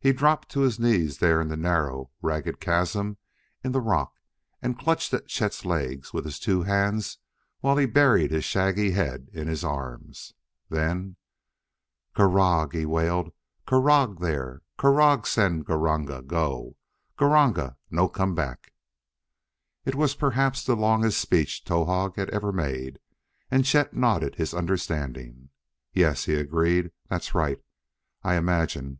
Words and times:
He 0.00 0.12
dropped 0.12 0.48
to 0.48 0.62
his 0.62 0.80
knees 0.80 1.18
there 1.18 1.40
in 1.40 1.46
the 1.46 1.56
narrow, 1.56 2.10
ragged 2.20 2.58
chasm 2.58 3.18
in 3.62 3.70
the 3.70 3.78
rock 3.80 4.18
and 4.60 4.76
clutched 4.76 5.14
at 5.14 5.28
Chet's 5.28 5.64
legs 5.64 6.12
with 6.12 6.24
his 6.24 6.40
two 6.40 6.64
hands 6.64 7.18
while 7.60 7.76
he 7.76 7.86
buried 7.86 8.32
his 8.32 8.44
shaggy 8.44 8.90
head 8.90 9.28
in 9.32 9.46
his 9.46 9.62
arms. 9.62 10.34
Then 10.68 11.14
"Krargh!" 12.16 12.72
he 12.72 12.84
wailed; 12.84 13.30
"Krargh 13.64 14.18
there! 14.18 14.62
Krargh 14.76 15.28
send 15.28 15.64
Gr 15.64 15.74
r 15.74 15.78
ranga 15.78 16.22
go. 16.22 16.76
Gr 17.16 17.26
r 17.26 17.30
ranga 17.30 17.76
no 17.88 18.08
come 18.08 18.34
back!" 18.34 18.72
It 19.84 19.94
was 19.94 20.16
perhaps 20.16 20.64
the 20.66 20.74
longest 20.74 21.20
speech 21.20 21.64
Towahg 21.64 22.16
had 22.16 22.30
ever 22.30 22.50
made, 22.50 22.98
and 23.48 23.64
Chet 23.64 23.94
nodded 23.94 24.34
his 24.34 24.54
understanding. 24.54 25.50
"Yes," 25.92 26.24
he 26.24 26.34
agreed; 26.34 26.90
"that's 27.08 27.32
right. 27.32 27.62
I 28.24 28.34
imagine. 28.34 28.98